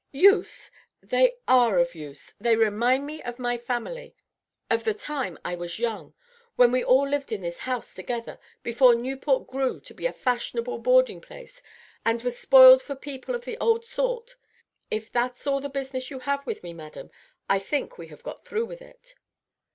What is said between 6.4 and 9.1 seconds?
when we all lived in this house together, before